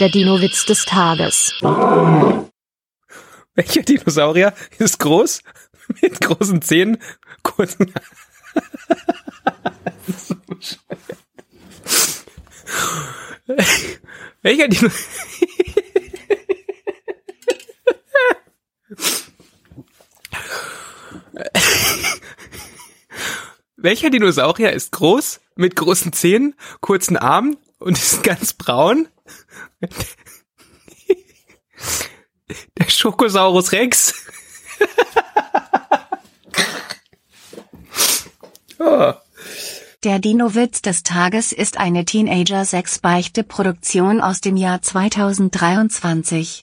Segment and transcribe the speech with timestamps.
[0.00, 1.54] Der Dino-Witz des Tages.
[3.54, 5.40] Welcher Dinosaurier ist groß,
[6.02, 6.98] mit großen Zähnen,
[7.44, 7.94] kurzen...
[10.16, 10.34] So.
[14.42, 14.90] Welcher Dino...
[23.76, 29.08] Welcher Dinosaurier ist groß, mit großen Zähnen, kurzen Armen und ist ganz braun?
[32.78, 34.14] Der Schokosaurus Rex.
[38.78, 39.14] oh.
[40.04, 46.62] Der Dino-Witz des Tages ist eine Teenager-6-Beichte-Produktion aus dem Jahr 2023.